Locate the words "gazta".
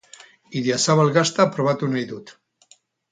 1.17-1.47